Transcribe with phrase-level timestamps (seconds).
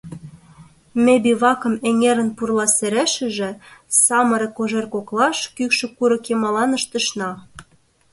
[1.03, 3.49] Ме бивакым эҥерын пурла серешыже,
[4.03, 7.29] самырык кожер коклаш, кӱкшӧ курык йымалан ыштышна.